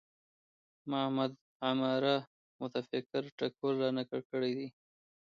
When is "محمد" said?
0.89-1.31